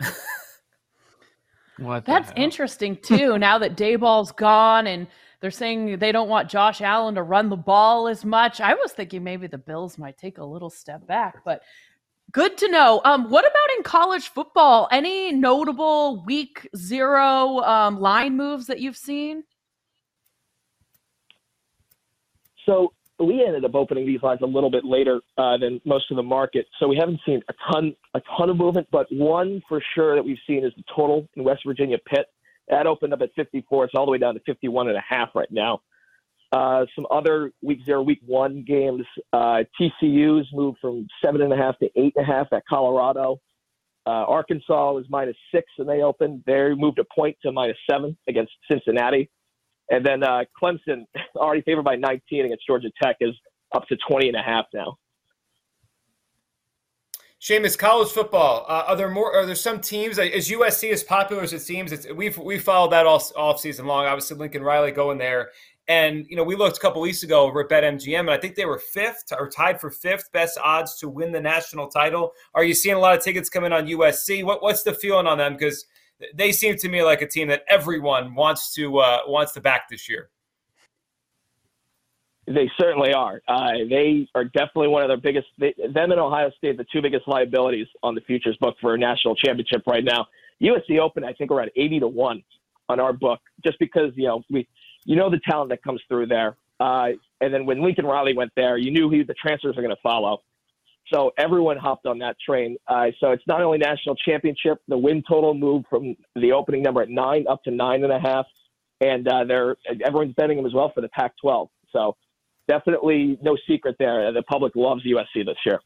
What 1.80 2.04
That's 2.04 2.30
interesting 2.36 2.96
too. 2.96 3.38
now 3.38 3.58
that 3.58 3.76
Daboll's 3.76 4.32
gone 4.32 4.86
and 4.86 5.06
they're 5.40 5.50
saying 5.50 5.98
they 5.98 6.12
don't 6.12 6.28
want 6.28 6.50
Josh 6.50 6.82
Allen 6.82 7.14
to 7.14 7.22
run 7.22 7.48
the 7.48 7.56
ball 7.56 8.06
as 8.06 8.22
much. 8.22 8.60
I 8.60 8.74
was 8.74 8.92
thinking 8.92 9.24
maybe 9.24 9.46
the 9.46 9.56
Bills 9.56 9.96
might 9.96 10.18
take 10.18 10.36
a 10.36 10.44
little 10.44 10.68
step 10.68 11.06
back, 11.06 11.42
but 11.42 11.62
good 12.32 12.58
to 12.58 12.68
know. 12.68 13.00
Um, 13.04 13.30
what 13.30 13.44
about 13.44 13.76
in 13.76 13.82
college 13.82 14.28
football? 14.28 14.88
Any 14.90 15.32
notable 15.32 16.24
week 16.24 16.68
zero 16.76 17.58
um, 17.60 18.00
line 18.00 18.36
moves 18.36 18.66
that 18.66 18.80
you've 18.80 18.96
seen? 18.96 19.44
So 22.66 22.92
we 23.18 23.44
ended 23.46 23.64
up 23.64 23.74
opening 23.74 24.06
these 24.06 24.22
lines 24.22 24.40
a 24.42 24.46
little 24.46 24.70
bit 24.70 24.84
later 24.84 25.20
uh, 25.36 25.56
than 25.58 25.80
most 25.84 26.10
of 26.10 26.16
the 26.16 26.22
market, 26.22 26.66
so 26.78 26.88
we 26.88 26.96
haven't 26.96 27.20
seen 27.26 27.42
a 27.48 27.54
ton 27.72 27.94
a 28.14 28.20
ton 28.36 28.50
of 28.50 28.56
movement. 28.56 28.86
But 28.90 29.06
one 29.10 29.62
for 29.68 29.82
sure 29.94 30.14
that 30.14 30.24
we've 30.24 30.38
seen 30.46 30.64
is 30.64 30.72
the 30.76 30.84
total 30.94 31.28
in 31.36 31.44
West 31.44 31.62
Virginia 31.66 31.98
Pitt. 32.06 32.26
That 32.68 32.86
opened 32.86 33.12
up 33.12 33.20
at 33.20 33.30
54. 33.34 33.86
It's 33.86 33.94
all 33.96 34.06
the 34.06 34.12
way 34.12 34.18
down 34.18 34.34
to 34.34 34.40
51 34.46 34.88
and 34.88 34.96
a 34.96 35.02
half 35.06 35.30
right 35.34 35.50
now. 35.50 35.80
Uh, 36.52 36.84
some 36.96 37.06
other 37.10 37.52
week 37.62 37.78
zero, 37.84 38.02
week 38.02 38.20
one 38.26 38.64
games. 38.66 39.04
Uh, 39.32 39.62
TCU's 39.80 40.48
moved 40.52 40.78
from 40.80 41.06
seven 41.24 41.42
and 41.42 41.52
a 41.52 41.56
half 41.56 41.78
to 41.78 41.86
eight 41.96 42.12
and 42.16 42.28
a 42.28 42.32
half 42.32 42.48
at 42.52 42.64
Colorado. 42.68 43.40
Uh, 44.06 44.24
Arkansas 44.26 44.92
was 44.92 45.04
minus 45.08 45.36
six 45.54 45.66
and 45.78 45.88
they 45.88 46.02
opened. 46.02 46.42
They 46.46 46.74
moved 46.74 46.98
a 46.98 47.04
point 47.14 47.36
to 47.42 47.52
minus 47.52 47.76
seven 47.88 48.16
against 48.28 48.52
Cincinnati. 48.70 49.30
And 49.90 50.04
then 50.04 50.24
uh, 50.24 50.44
Clemson, 50.60 51.04
already 51.36 51.62
favored 51.62 51.84
by 51.84 51.96
19 51.96 52.46
against 52.46 52.66
Georgia 52.66 52.90
Tech, 53.00 53.16
is 53.20 53.34
up 53.74 53.86
to 53.88 53.96
20 54.08 54.28
and 54.28 54.36
a 54.36 54.42
half 54.42 54.66
now. 54.74 54.96
Seamus, 57.40 57.78
college 57.78 58.10
football. 58.10 58.66
Uh, 58.68 58.84
are 58.88 58.96
there 58.96 59.08
more? 59.08 59.34
Are 59.34 59.46
there 59.46 59.54
some 59.54 59.80
teams? 59.80 60.18
Is 60.18 60.50
USC 60.50 60.92
as 60.92 61.02
popular 61.02 61.42
as 61.42 61.54
it 61.54 61.60
seems? 61.60 61.90
It's, 61.90 62.06
we've 62.12 62.36
we 62.36 62.58
followed 62.58 62.92
that 62.92 63.06
all 63.06 63.22
off 63.34 63.60
season 63.60 63.86
long. 63.86 64.04
Obviously, 64.04 64.36
Lincoln 64.36 64.62
Riley 64.62 64.90
going 64.90 65.16
there. 65.16 65.50
And 65.90 66.24
you 66.28 66.36
know, 66.36 66.44
we 66.44 66.54
looked 66.54 66.76
a 66.76 66.80
couple 66.80 67.00
weeks 67.00 67.24
ago 67.24 67.40
over 67.40 67.62
at 67.62 67.68
BetMGM, 67.68 68.20
and 68.20 68.30
I 68.30 68.38
think 68.38 68.54
they 68.54 68.64
were 68.64 68.78
fifth 68.78 69.24
or 69.36 69.48
tied 69.48 69.80
for 69.80 69.90
fifth 69.90 70.30
best 70.30 70.56
odds 70.62 70.96
to 71.00 71.08
win 71.08 71.32
the 71.32 71.40
national 71.40 71.88
title. 71.88 72.30
Are 72.54 72.62
you 72.62 72.74
seeing 72.74 72.94
a 72.94 73.00
lot 73.00 73.18
of 73.18 73.24
tickets 73.24 73.50
coming 73.50 73.72
on 73.72 73.86
USC? 73.86 74.44
What, 74.44 74.62
what's 74.62 74.84
the 74.84 74.94
feeling 74.94 75.26
on 75.26 75.38
them? 75.38 75.54
Because 75.54 75.84
they 76.32 76.52
seem 76.52 76.76
to 76.76 76.88
me 76.88 77.02
like 77.02 77.22
a 77.22 77.26
team 77.26 77.48
that 77.48 77.64
everyone 77.68 78.36
wants 78.36 78.72
to 78.74 78.98
uh, 78.98 79.18
wants 79.26 79.50
to 79.54 79.60
back 79.60 79.88
this 79.90 80.08
year. 80.08 80.30
They 82.46 82.70
certainly 82.80 83.12
are. 83.12 83.42
Uh, 83.48 83.72
they 83.88 84.28
are 84.36 84.44
definitely 84.44 84.88
one 84.88 85.02
of 85.02 85.08
their 85.08 85.16
biggest. 85.16 85.48
They, 85.58 85.74
them 85.92 86.12
and 86.12 86.20
Ohio 86.20 86.52
State, 86.56 86.76
the 86.76 86.86
two 86.92 87.02
biggest 87.02 87.26
liabilities 87.26 87.88
on 88.04 88.14
the 88.14 88.20
futures 88.20 88.56
book 88.60 88.76
for 88.80 88.94
a 88.94 88.98
national 88.98 89.34
championship 89.34 89.82
right 89.88 90.04
now. 90.04 90.28
USC 90.62 91.00
Open, 91.00 91.24
I 91.24 91.32
think 91.32 91.50
we're 91.50 91.62
at 91.62 91.72
eighty 91.74 91.98
to 91.98 92.06
one 92.06 92.44
on 92.88 93.00
our 93.00 93.12
book, 93.12 93.40
just 93.64 93.76
because 93.80 94.12
you 94.14 94.28
know 94.28 94.44
we, 94.50 94.68
you 95.04 95.16
know 95.16 95.30
the 95.30 95.40
talent 95.48 95.70
that 95.70 95.82
comes 95.82 96.00
through 96.08 96.26
there. 96.26 96.56
Uh, 96.78 97.10
and 97.40 97.52
then 97.52 97.66
when 97.66 97.82
Lincoln 97.82 98.06
Riley 98.06 98.34
went 98.34 98.52
there, 98.56 98.78
you 98.78 98.90
knew 98.90 99.10
he, 99.10 99.22
the 99.22 99.34
transfers 99.34 99.76
are 99.76 99.82
going 99.82 99.94
to 99.94 100.02
follow. 100.02 100.42
So 101.12 101.32
everyone 101.36 101.76
hopped 101.76 102.06
on 102.06 102.18
that 102.20 102.36
train. 102.44 102.76
Uh, 102.86 103.06
so 103.18 103.32
it's 103.32 103.42
not 103.46 103.60
only 103.60 103.78
national 103.78 104.14
championship, 104.14 104.78
the 104.86 104.96
win 104.96 105.22
total 105.28 105.54
moved 105.54 105.86
from 105.90 106.16
the 106.36 106.52
opening 106.52 106.82
number 106.82 107.02
at 107.02 107.10
nine 107.10 107.46
up 107.48 107.62
to 107.64 107.70
nine 107.70 108.04
and 108.04 108.12
a 108.12 108.20
half, 108.20 108.46
and 109.00 109.26
uh, 109.26 109.44
they're 109.44 109.76
everyone's 110.04 110.34
betting 110.34 110.56
them 110.56 110.66
as 110.66 110.72
well 110.72 110.92
for 110.94 111.00
the 111.00 111.08
Pac-12. 111.08 111.68
So 111.92 112.16
definitely 112.68 113.38
no 113.42 113.56
secret 113.68 113.96
there. 113.98 114.32
The 114.32 114.42
public 114.42 114.76
loves 114.76 115.04
USC 115.04 115.44
this 115.44 115.56
year. 115.66 115.80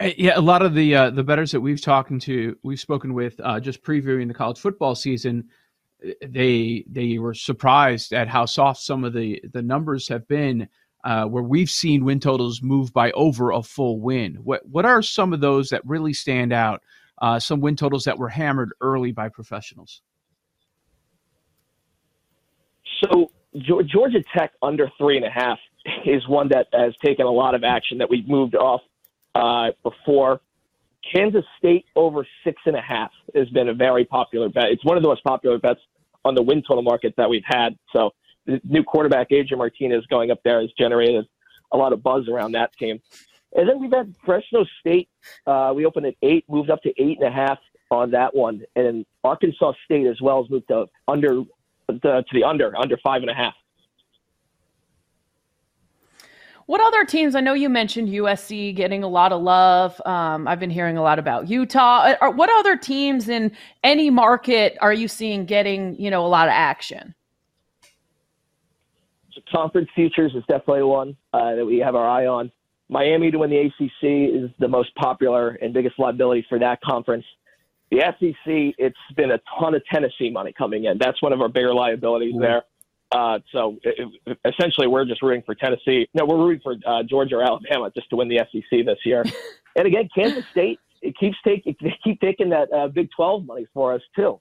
Uh, 0.00 0.10
yeah, 0.16 0.32
a 0.36 0.40
lot 0.40 0.62
of 0.62 0.74
the 0.74 0.94
uh, 0.94 1.10
the 1.10 1.24
betters 1.24 1.50
that 1.52 1.60
we've 1.60 1.80
talking 1.80 2.20
to, 2.20 2.56
we've 2.62 2.78
spoken 2.78 3.14
with, 3.14 3.40
uh, 3.42 3.58
just 3.58 3.82
previewing 3.82 4.28
the 4.28 4.34
college 4.34 4.58
football 4.58 4.94
season, 4.94 5.48
uh, 5.48 5.48
they 6.26 6.84
they 6.88 7.18
were 7.18 7.34
surprised 7.34 8.12
at 8.12 8.28
how 8.28 8.46
soft 8.46 8.80
some 8.80 9.04
of 9.04 9.12
the 9.12 9.42
the 9.52 9.62
numbers 9.62 10.08
have 10.08 10.26
been. 10.28 10.68
Uh, 11.04 11.24
where 11.24 11.44
we've 11.44 11.70
seen 11.70 12.04
win 12.04 12.18
totals 12.18 12.60
move 12.60 12.92
by 12.92 13.12
over 13.12 13.52
a 13.52 13.62
full 13.62 14.00
win. 14.00 14.34
What 14.42 14.68
what 14.68 14.84
are 14.84 15.00
some 15.00 15.32
of 15.32 15.40
those 15.40 15.68
that 15.68 15.80
really 15.86 16.12
stand 16.12 16.52
out? 16.52 16.82
Uh, 17.22 17.38
some 17.38 17.60
win 17.60 17.76
totals 17.76 18.04
that 18.04 18.18
were 18.18 18.28
hammered 18.28 18.72
early 18.80 19.12
by 19.12 19.28
professionals. 19.28 20.02
So 23.04 23.30
Georgia 23.86 24.22
Tech 24.36 24.52
under 24.62 24.90
three 24.98 25.16
and 25.16 25.24
a 25.24 25.30
half 25.30 25.58
is 26.04 26.26
one 26.28 26.48
that 26.48 26.66
has 26.72 26.94
taken 27.04 27.26
a 27.26 27.30
lot 27.30 27.54
of 27.54 27.64
action 27.64 27.98
that 27.98 28.10
we've 28.10 28.28
moved 28.28 28.54
off 28.54 28.80
uh, 29.34 29.70
before. 29.82 30.40
Kansas 31.12 31.44
State 31.58 31.86
over 31.96 32.26
six 32.44 32.60
and 32.66 32.76
a 32.76 32.80
half 32.80 33.10
has 33.34 33.48
been 33.50 33.68
a 33.68 33.74
very 33.74 34.04
popular 34.04 34.48
bet. 34.48 34.66
It's 34.70 34.84
one 34.84 34.96
of 34.96 35.02
the 35.02 35.08
most 35.08 35.24
popular 35.24 35.58
bets 35.58 35.80
on 36.24 36.34
the 36.34 36.42
win 36.42 36.62
total 36.66 36.82
market 36.82 37.14
that 37.16 37.28
we've 37.28 37.44
had. 37.44 37.76
So 37.94 38.10
the 38.46 38.60
new 38.64 38.82
quarterback 38.82 39.28
Adrian 39.30 39.58
Martinez 39.58 40.04
going 40.06 40.30
up 40.30 40.40
there 40.44 40.60
has 40.60 40.70
generated 40.78 41.26
a 41.72 41.76
lot 41.76 41.92
of 41.92 42.02
buzz 42.02 42.28
around 42.28 42.52
that 42.52 42.72
team. 42.76 43.00
And 43.54 43.68
then 43.68 43.80
we've 43.80 43.92
had 43.92 44.14
Fresno 44.24 44.64
State. 44.80 45.08
Uh, 45.46 45.72
we 45.74 45.86
opened 45.86 46.06
at 46.06 46.14
eight, 46.22 46.44
moved 46.48 46.70
up 46.70 46.82
to 46.82 46.90
eight 47.00 47.18
and 47.18 47.28
a 47.28 47.30
half 47.30 47.58
on 47.90 48.10
that 48.10 48.34
one, 48.34 48.62
and 48.76 49.06
Arkansas 49.24 49.72
State 49.84 50.06
as 50.06 50.20
well 50.20 50.42
has 50.42 50.50
moved 50.50 50.68
to 50.68 50.86
under 51.06 51.42
the, 51.88 51.94
to 51.98 52.24
the 52.32 52.44
under, 52.44 52.76
under 52.76 52.98
five 52.98 53.22
and 53.22 53.30
a 53.30 53.34
half. 53.34 53.54
What 56.68 56.82
other 56.82 57.06
teams? 57.06 57.34
I 57.34 57.40
know 57.40 57.54
you 57.54 57.70
mentioned 57.70 58.10
USC 58.10 58.76
getting 58.76 59.02
a 59.02 59.08
lot 59.08 59.32
of 59.32 59.40
love. 59.40 59.98
Um, 60.04 60.46
I've 60.46 60.60
been 60.60 60.68
hearing 60.68 60.98
a 60.98 61.02
lot 61.02 61.18
about 61.18 61.48
Utah. 61.48 62.12
Uh, 62.20 62.30
what 62.30 62.50
other 62.58 62.76
teams 62.76 63.30
in 63.30 63.52
any 63.82 64.10
market 64.10 64.76
are 64.82 64.92
you 64.92 65.08
seeing 65.08 65.46
getting 65.46 65.98
you 65.98 66.10
know 66.10 66.26
a 66.26 66.28
lot 66.28 66.46
of 66.46 66.52
action? 66.52 67.14
So 69.32 69.40
conference 69.50 69.88
futures 69.94 70.32
is 70.34 70.42
definitely 70.46 70.82
one 70.82 71.16
uh, 71.32 71.54
that 71.54 71.64
we 71.64 71.78
have 71.78 71.94
our 71.94 72.06
eye 72.06 72.26
on. 72.26 72.52
Miami 72.90 73.30
to 73.30 73.38
win 73.38 73.48
the 73.48 73.60
ACC 73.60 74.44
is 74.44 74.50
the 74.58 74.68
most 74.68 74.94
popular 74.96 75.52
and 75.62 75.72
biggest 75.72 75.98
liability 75.98 76.44
for 76.50 76.58
that 76.58 76.82
conference. 76.82 77.24
The 77.90 78.00
SEC, 78.20 78.74
it's 78.76 78.94
been 79.16 79.30
a 79.30 79.40
ton 79.58 79.74
of 79.74 79.82
Tennessee 79.86 80.28
money 80.28 80.52
coming 80.52 80.84
in. 80.84 80.98
That's 80.98 81.22
one 81.22 81.32
of 81.32 81.40
our 81.40 81.48
bigger 81.48 81.72
liabilities 81.72 82.34
mm-hmm. 82.34 82.42
there. 82.42 82.64
Uh, 83.10 83.38
so 83.52 83.78
it, 83.82 84.08
it, 84.26 84.38
essentially, 84.44 84.86
we're 84.86 85.04
just 85.04 85.22
rooting 85.22 85.42
for 85.46 85.54
Tennessee. 85.54 86.08
No, 86.14 86.26
we're 86.26 86.36
rooting 86.36 86.60
for 86.62 86.76
uh, 86.86 87.02
Georgia 87.02 87.36
or 87.36 87.42
Alabama 87.42 87.90
just 87.94 88.10
to 88.10 88.16
win 88.16 88.28
the 88.28 88.38
SEC 88.52 88.84
this 88.84 88.98
year. 89.04 89.24
and 89.76 89.86
again, 89.86 90.08
Kansas 90.14 90.44
State 90.50 90.78
it 91.02 91.16
keeps 91.18 91.36
taking 91.44 91.76
they 91.80 91.96
keep 92.02 92.20
taking 92.20 92.50
that 92.50 92.72
uh, 92.72 92.88
Big 92.88 93.08
12 93.14 93.46
money 93.46 93.66
for 93.72 93.92
us 93.92 94.02
too. 94.14 94.40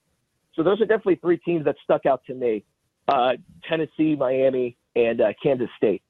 So 0.56 0.64
those 0.64 0.82
are 0.82 0.86
definitely 0.86 1.16
three 1.16 1.38
teams 1.38 1.66
that 1.66 1.76
stuck 1.84 2.06
out 2.06 2.24
to 2.28 2.34
me: 2.34 2.64
uh, 3.08 3.34
Tennessee, 3.68 4.16
Miami, 4.16 4.78
and 4.96 5.22
uh, 5.22 5.34
Kansas 5.42 5.70
State. 5.78 6.02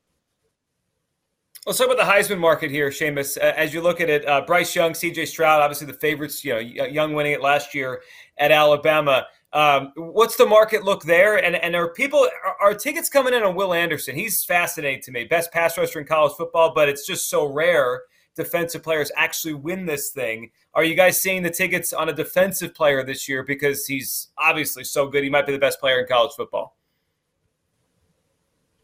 Let's 1.66 1.80
talk 1.80 1.88
about 1.88 1.98
the 1.98 2.10
Heisman 2.10 2.40
market 2.40 2.72
here, 2.72 2.90
Seamus. 2.90 3.36
As 3.38 3.74
you 3.74 3.82
look 3.82 4.00
at 4.00 4.10
it, 4.10 4.26
uh, 4.26 4.40
Bryce 4.48 4.74
Young, 4.74 4.94
C.J. 4.94 5.26
Stroud, 5.26 5.62
obviously 5.62 5.86
the 5.86 5.94
favorites. 5.94 6.46
You 6.46 6.54
know, 6.54 6.60
Young 6.60 7.14
winning 7.14 7.34
it 7.34 7.42
last 7.42 7.76
year 7.76 8.02
at 8.38 8.52
Alabama. 8.52 9.28
Um, 9.54 9.94
what's 9.96 10.36
the 10.36 10.46
market 10.46 10.84
look 10.84 11.04
there? 11.04 11.44
And 11.44 11.56
and 11.56 11.75
are 11.75 11.94
people 11.94 12.27
are, 12.46 12.70
are, 12.70 12.74
tickets 12.74 13.08
coming 13.08 13.34
in 13.34 13.44
on 13.44 13.56
Will 13.56 13.74
Anderson? 13.74 14.16
He's 14.16 14.44
fascinating 14.44 15.01
to 15.04 15.12
me. 15.12 15.24
Best 15.24 15.51
pass 15.51 15.77
rusher 15.77 16.00
in 16.00 16.06
college 16.06 16.34
football, 16.34 16.74
but 16.75 16.89
it's 16.89 17.06
just 17.08 17.30
so 17.30 17.46
rare 17.46 18.01
defensive 18.36 18.84
players 18.84 19.12
actually 19.16 19.54
win 19.54 19.86
this 19.86 20.12
thing. 20.12 20.51
Are 20.74 20.84
you 20.84 20.96
guys 20.96 21.20
seeing 21.20 21.44
the 21.44 21.50
tickets 21.50 21.92
on 21.92 22.08
a 22.08 22.13
defensive 22.13 22.75
player 22.75 23.04
this 23.04 23.27
year 23.27 23.44
because 23.44 23.86
he's 23.88 24.30
obviously 24.38 24.84
so 24.84 25.08
good? 25.08 25.24
He 25.24 25.30
might 25.30 25.46
be 25.46 25.54
the 25.54 25.60
best 25.60 25.80
player 25.80 26.00
in 26.00 26.08
college 26.08 26.34
football. 26.34 26.77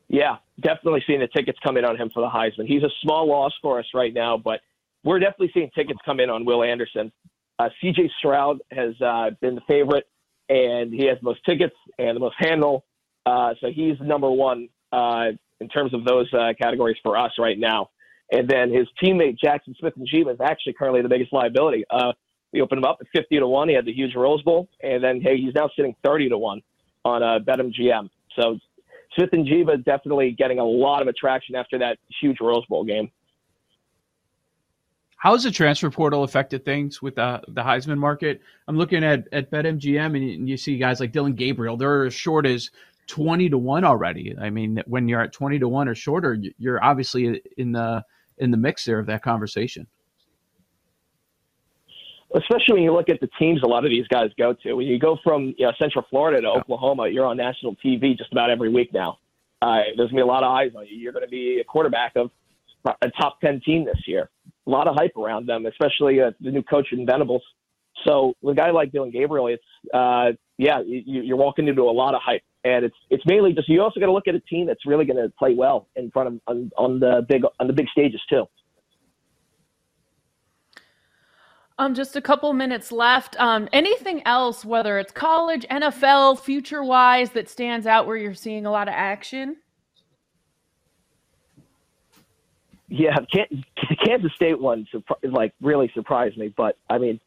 Yeah, 0.09 0.37
definitely 0.59 1.03
seeing 1.07 1.19
the 1.19 1.27
tickets 1.27 1.57
come 1.63 1.77
in 1.77 1.85
on 1.85 1.97
him 1.97 2.09
for 2.13 2.21
the 2.21 2.29
Heisman. 2.29 2.67
He's 2.67 2.83
a 2.83 2.89
small 3.01 3.27
loss 3.27 3.53
for 3.61 3.79
us 3.79 3.85
right 3.93 4.13
now, 4.13 4.37
but 4.37 4.61
we're 5.03 5.19
definitely 5.19 5.51
seeing 5.53 5.69
tickets 5.75 5.99
come 6.05 6.19
in 6.19 6.29
on 6.29 6.45
Will 6.45 6.63
Anderson. 6.63 7.11
Uh, 7.59 7.69
CJ 7.81 8.09
Stroud 8.19 8.59
has 8.71 8.99
uh, 9.01 9.31
been 9.41 9.55
the 9.55 9.61
favorite, 9.67 10.05
and 10.49 10.93
he 10.93 11.05
has 11.05 11.17
the 11.19 11.23
most 11.23 11.39
tickets 11.45 11.75
and 11.97 12.15
the 12.15 12.19
most 12.19 12.35
handle. 12.37 12.85
Uh, 13.25 13.53
so 13.61 13.67
he's 13.73 13.95
number 14.01 14.29
one 14.29 14.69
uh, 14.91 15.27
in 15.59 15.69
terms 15.69 15.93
of 15.93 16.03
those 16.05 16.31
uh, 16.33 16.53
categories 16.61 16.97
for 17.03 17.17
us 17.17 17.31
right 17.39 17.57
now. 17.57 17.89
And 18.31 18.49
then 18.49 18.71
his 18.71 18.87
teammate 19.01 19.37
Jackson 19.37 19.75
Smith-Njigba 19.79 20.33
is 20.33 20.41
actually 20.41 20.73
currently 20.73 21.01
the 21.01 21.09
biggest 21.09 21.31
liability. 21.31 21.85
Uh, 21.89 22.13
we 22.51 22.61
opened 22.61 22.79
him 22.79 22.85
up 22.85 22.97
at 23.01 23.07
50 23.15 23.39
to 23.39 23.47
1. 23.47 23.69
He 23.69 23.75
had 23.75 23.85
the 23.85 23.93
huge 23.93 24.15
Rose 24.15 24.41
Bowl. 24.43 24.67
And 24.81 25.03
then, 25.03 25.21
hey, 25.21 25.37
he's 25.37 25.53
now 25.55 25.69
sitting 25.75 25.95
30 26.03 26.29
to 26.29 26.37
1 26.37 26.61
on 27.05 27.23
uh, 27.23 27.39
BetMGM. 27.39 28.09
So 28.39 28.57
Smith-Njigba 29.15 29.79
is 29.79 29.83
definitely 29.85 30.31
getting 30.31 30.59
a 30.59 30.63
lot 30.65 31.01
of 31.01 31.07
attraction 31.07 31.55
after 31.55 31.77
that 31.79 31.97
huge 32.21 32.37
Rose 32.41 32.65
Bowl 32.67 32.83
game. 32.83 33.11
How 35.23 35.31
has 35.31 35.43
the 35.43 35.51
transfer 35.51 35.89
portal 35.89 36.23
affected 36.23 36.65
things 36.65 37.01
with 37.01 37.15
the 37.15 37.41
the 37.47 37.61
Heisman 37.61 37.97
market? 37.97 38.41
I'm 38.67 38.77
looking 38.77 39.05
at 39.05 39.25
at 39.31 39.49
BetMGM 39.49 40.17
and 40.17 40.49
you 40.49 40.57
see 40.57 40.77
guys 40.77 40.99
like 40.99 41.13
Dillon 41.13 41.33
Gabriel. 41.33 41.77
They're 41.77 42.03
as 42.03 42.13
short 42.13 42.45
as 42.45 42.71
20 43.07 43.47
to 43.51 43.57
1 43.57 43.85
already. 43.85 44.35
I 44.37 44.49
mean, 44.49 44.83
when 44.85 45.07
you're 45.07 45.21
at 45.21 45.31
20 45.31 45.59
to 45.59 45.69
1 45.69 45.87
or 45.87 45.95
shorter, 45.95 46.37
you're 46.57 46.83
obviously 46.83 47.41
in 47.55 47.71
the 47.71 48.03
in 48.39 48.51
the 48.51 48.57
mix 48.57 48.83
there 48.83 48.99
of 48.99 49.05
that 49.05 49.23
conversation. 49.23 49.87
Especially 52.35 52.73
when 52.73 52.83
you 52.83 52.91
look 52.91 53.07
at 53.07 53.21
the 53.21 53.29
teams 53.39 53.63
a 53.63 53.65
lot 53.65 53.85
of 53.85 53.91
these 53.91 54.07
guys 54.09 54.29
go 54.37 54.53
to. 54.61 54.73
When 54.73 54.87
you 54.87 54.99
go 54.99 55.17
from 55.23 55.55
you 55.57 55.67
know, 55.67 55.71
Central 55.81 56.05
Florida 56.09 56.41
to. 56.41 56.49
Oklahoma, 56.49 57.07
you're 57.07 57.27
on 57.27 57.37
national 57.37 57.77
TV 57.77 58.17
just 58.17 58.33
about 58.33 58.49
every 58.49 58.67
week 58.67 58.93
now. 58.93 59.19
Uh, 59.61 59.83
there's 59.95 60.09
going 60.09 60.09
to 60.09 60.15
be 60.15 60.21
a 60.21 60.25
lot 60.25 60.43
of 60.43 60.51
eyes 60.51 60.71
on 60.75 60.85
you. 60.85 60.97
You're 60.97 61.13
going 61.13 61.23
to 61.23 61.31
be 61.31 61.59
a 61.61 61.63
quarterback 61.63 62.11
of 62.17 62.29
a 63.01 63.09
top 63.11 63.39
10 63.39 63.61
team 63.61 63.85
this 63.85 64.05
year. 64.05 64.29
A 64.65 64.69
lot 64.69 64.87
of 64.87 64.95
hype 64.95 65.17
around 65.17 65.47
them, 65.47 65.65
especially 65.65 66.21
uh, 66.21 66.31
the 66.39 66.51
new 66.51 66.63
coach 66.63 66.87
in 66.91 67.05
Venables. 67.05 67.43
So 68.05 68.33
with 68.41 68.57
a 68.57 68.61
guy 68.61 68.71
like 68.71 68.91
Dillon 68.91 69.11
Gabriel, 69.11 69.47
it's 69.47 69.63
uh, 69.93 70.31
yeah, 70.57 70.81
you, 70.85 71.21
you're 71.21 71.37
walking 71.37 71.67
into 71.67 71.83
a 71.83 71.91
lot 71.91 72.15
of 72.15 72.21
hype, 72.23 72.43
and 72.63 72.85
it's 72.85 72.95
it's 73.09 73.23
mainly 73.25 73.53
just 73.53 73.69
you 73.69 73.81
also 73.81 73.99
got 73.99 74.07
to 74.07 74.13
look 74.13 74.27
at 74.27 74.35
a 74.35 74.39
team 74.41 74.65
that's 74.65 74.85
really 74.85 75.05
going 75.05 75.17
to 75.17 75.31
play 75.37 75.53
well 75.53 75.87
in 75.95 76.09
front 76.11 76.27
of 76.27 76.39
on, 76.47 76.71
on 76.77 76.99
the 76.99 77.25
big 77.27 77.43
on 77.59 77.67
the 77.67 77.73
big 77.73 77.87
stages 77.89 78.21
too. 78.29 78.45
Um, 81.79 81.95
just 81.95 82.15
a 82.15 82.21
couple 82.21 82.53
minutes 82.53 82.91
left. 82.91 83.35
Um, 83.39 83.67
anything 83.73 84.21
else, 84.25 84.63
whether 84.63 84.99
it's 84.99 85.11
college, 85.11 85.65
NFL, 85.71 86.39
future 86.39 86.83
wise, 86.83 87.31
that 87.31 87.49
stands 87.49 87.87
out 87.87 88.05
where 88.05 88.15
you're 88.15 88.35
seeing 88.35 88.65
a 88.65 88.71
lot 88.71 88.87
of 88.87 88.93
action? 88.95 89.57
Yeah, 92.95 93.17
Kansas 94.05 94.31
State 94.35 94.61
one 94.61 94.85
like 95.23 95.51
really 95.61 95.89
surprised 95.95 96.37
me, 96.37 96.53
but 96.55 96.77
I 96.91 96.99
mean, 96.99 97.19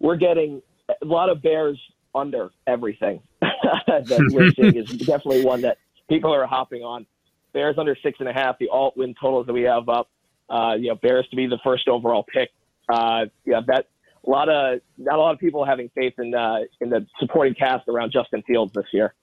we're 0.00 0.16
getting 0.16 0.62
a 0.88 1.04
lot 1.04 1.28
of 1.28 1.40
Bears 1.40 1.78
under 2.12 2.50
everything 2.66 3.22
that 3.40 4.30
we're 4.32 4.50
seeing 4.50 4.74
is 4.74 4.90
definitely 4.90 5.44
one 5.44 5.60
that 5.60 5.78
people 6.08 6.34
are 6.34 6.44
hopping 6.44 6.82
on. 6.82 7.06
Bears 7.52 7.76
under 7.78 7.96
six 8.02 8.18
and 8.18 8.28
a 8.28 8.32
half, 8.32 8.58
the 8.58 8.68
alt 8.68 8.96
win 8.96 9.14
totals 9.14 9.46
that 9.46 9.52
we 9.52 9.62
have 9.62 9.88
up. 9.88 10.10
Uh, 10.50 10.74
you 10.74 10.88
know, 10.88 10.96
Bears 10.96 11.28
to 11.30 11.36
be 11.36 11.46
the 11.46 11.60
first 11.62 11.86
overall 11.86 12.24
pick. 12.24 12.50
Uh, 12.88 13.26
yeah, 13.44 13.60
that 13.68 13.86
a 14.26 14.28
lot 14.28 14.48
of 14.48 14.80
not 14.98 15.14
a 15.14 15.20
lot 15.20 15.34
of 15.34 15.38
people 15.38 15.64
having 15.64 15.88
faith 15.94 16.14
in 16.18 16.34
uh, 16.34 16.62
in 16.80 16.90
the 16.90 17.06
supporting 17.20 17.54
cast 17.54 17.86
around 17.86 18.10
Justin 18.10 18.42
Fields 18.42 18.72
this 18.72 18.86
year. 18.92 19.14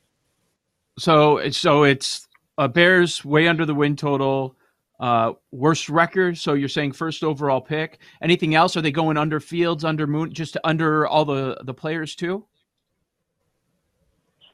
So 0.97 1.49
so 1.49 1.83
it's 1.83 2.29
uh, 2.57 2.69
Bears 2.69 3.25
way 3.25 3.49
under 3.49 3.65
the 3.65 3.75
win 3.75 3.97
total. 3.97 4.55
Uh, 4.99 5.33
worst 5.51 5.87
record. 5.87 6.37
So 6.37 6.53
you're 6.53 6.67
saying 6.67 6.91
first 6.91 7.23
overall 7.23 7.61
pick. 7.61 7.99
Anything 8.21 8.53
else? 8.53 8.75
Are 8.75 8.81
they 8.81 8.91
going 8.91 9.17
under 9.17 9.39
Fields, 9.39 9.85
under 9.85 10.05
Mooney, 10.05 10.33
just 10.33 10.57
under 10.63 11.07
all 11.07 11.23
the 11.23 11.57
the 11.63 11.73
players 11.73 12.15
too? 12.15 12.45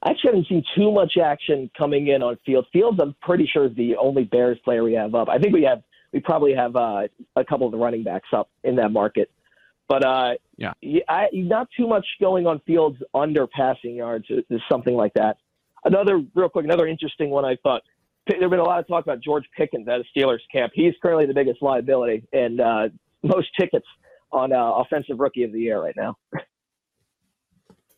I 0.03 0.11
actually 0.11 0.29
haven't 0.29 0.47
seen 0.47 0.63
too 0.75 0.91
much 0.91 1.17
action 1.17 1.69
coming 1.75 2.09
in 2.09 2.21
on 2.21 2.37
Fields. 2.45 2.67
Fields, 2.71 2.99
I'm 3.01 3.15
pretty 3.23 3.49
sure 3.51 3.65
is 3.65 3.75
the 3.75 3.95
only 3.95 4.23
Bears 4.23 4.59
player 4.63 4.83
we 4.83 4.93
have 4.93 5.15
up. 5.15 5.29
I 5.29 5.39
think 5.39 5.51
we 5.51 5.63
have 5.63 5.81
we 6.13 6.19
probably 6.19 6.53
have 6.53 6.75
uh, 6.75 7.07
a 7.35 7.43
couple 7.43 7.65
of 7.65 7.71
the 7.71 7.79
running 7.79 8.03
backs 8.03 8.29
up 8.31 8.49
in 8.63 8.75
that 8.75 8.91
market. 8.91 9.31
But 9.87 10.05
uh, 10.05 10.33
yeah, 10.57 10.73
I, 11.09 11.27
not 11.33 11.69
too 11.75 11.87
much 11.87 12.05
going 12.19 12.45
on 12.45 12.61
Fields 12.67 12.97
under 13.15 13.47
passing 13.47 13.95
yards 13.95 14.25
is 14.29 14.61
something 14.69 14.95
like 14.95 15.13
that. 15.15 15.37
Another 15.83 16.21
real 16.35 16.49
quick, 16.49 16.65
another 16.65 16.87
interesting 16.87 17.31
one 17.31 17.45
I 17.45 17.55
thought 17.63 17.81
there's 18.27 18.49
been 18.49 18.59
a 18.59 18.63
lot 18.63 18.79
of 18.79 18.87
talk 18.87 19.03
about 19.03 19.21
George 19.21 19.45
Pickens 19.55 19.87
at 19.87 19.99
a 19.99 20.03
Steelers 20.15 20.39
camp. 20.51 20.71
He's 20.75 20.93
currently 21.01 21.25
the 21.25 21.33
biggest 21.33 21.61
liability 21.61 22.23
and 22.33 22.59
uh, 22.59 22.89
most 23.23 23.49
tickets 23.59 23.85
on 24.31 24.51
uh, 24.51 24.73
offensive 24.73 25.19
rookie 25.19 25.43
of 25.43 25.51
the 25.51 25.59
year 25.59 25.81
right 25.81 25.95
now. 25.95 26.17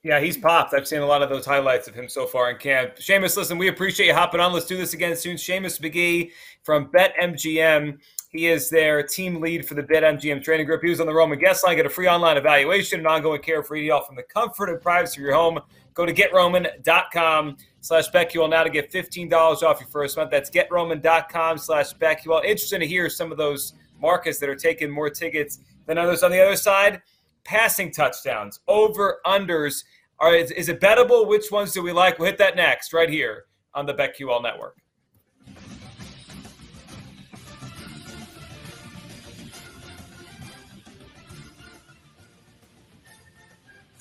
Yeah, 0.03 0.19
he's 0.21 0.37
popped. 0.37 0.73
I've 0.73 0.87
seen 0.87 1.01
a 1.01 1.05
lot 1.05 1.21
of 1.21 1.29
those 1.29 1.45
highlights 1.45 1.87
of 1.87 1.95
him 1.95 2.07
so 2.07 2.25
far 2.25 2.49
in 2.49 2.57
camp. 2.57 2.95
Seamus, 2.95 3.35
listen, 3.35 3.57
we 3.57 3.67
appreciate 3.67 4.07
you 4.07 4.13
hopping 4.13 4.39
on. 4.39 4.53
Let's 4.53 4.65
do 4.65 4.77
this 4.77 4.93
again 4.93 5.15
soon. 5.17 5.35
Seamus 5.35 5.81
McGee 5.81 6.31
from 6.63 6.89
BetMGM. 6.91 7.97
He 8.29 8.47
is 8.47 8.69
their 8.69 9.03
team 9.03 9.39
lead 9.39 9.67
for 9.67 9.75
the 9.75 9.83
BetMGM 9.83 10.43
Trading 10.43 10.65
Group. 10.65 10.83
He 10.83 10.89
was 10.89 10.99
on 10.99 11.07
the 11.07 11.13
Roman 11.13 11.39
guest 11.39 11.63
line. 11.63 11.77
Get 11.77 11.85
a 11.85 11.89
free 11.89 12.07
online 12.07 12.37
evaluation 12.37 12.99
and 12.99 13.07
ongoing 13.07 13.41
care 13.41 13.63
for 13.63 13.77
EDL 13.77 14.05
from 14.05 14.15
the 14.15 14.23
comfort 14.23 14.69
and 14.69 14.81
privacy 14.81 15.21
of 15.21 15.25
your 15.25 15.33
home. 15.33 15.59
Go 15.93 16.05
to 16.05 16.13
getroman.com 16.13 17.57
slash 17.79 18.09
BetQL 18.11 18.49
now 18.49 18.63
to 18.63 18.69
get 18.69 18.91
$15 18.91 19.31
off 19.63 19.79
your 19.79 19.89
first 19.89 20.17
month. 20.17 20.29
That's 20.29 20.49
getroman.com 20.49 21.57
slash 21.57 21.93
BetQL. 21.93 22.43
Interesting 22.43 22.81
to 22.81 22.87
hear 22.87 23.09
some 23.09 23.31
of 23.31 23.37
those 23.37 23.73
markets 23.99 24.39
that 24.39 24.49
are 24.49 24.55
taking 24.55 24.91
more 24.91 25.09
tickets 25.09 25.59
than 25.85 25.97
others. 25.97 26.21
On 26.21 26.29
the 26.29 26.39
other 26.39 26.57
side, 26.57 27.01
passing 27.45 27.91
touchdowns, 27.91 28.59
over, 28.67 29.19
unders. 29.25 29.83
Are, 30.19 30.35
is, 30.35 30.51
is 30.51 30.67
it 30.69 30.81
bettable? 30.81 31.27
Which 31.27 31.49
ones 31.51 31.71
do 31.71 31.81
we 31.81 31.93
like? 31.93 32.19
We'll 32.19 32.27
hit 32.27 32.37
that 32.39 32.55
next 32.55 32.91
right 32.91 33.09
here 33.09 33.45
on 33.73 33.85
the 33.85 33.93
BetQL 33.93 34.43
network. 34.43 34.75